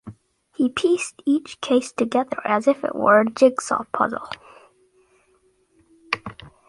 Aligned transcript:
He 0.55 0.67
pieced 0.67 1.21
each 1.27 1.61
case 1.61 1.91
together 1.91 2.39
as 2.43 2.67
if 2.67 2.83
it 2.83 2.95
were 2.95 3.21
a 3.21 3.29
jigsaw 3.29 3.83
puzzle. 3.93 4.27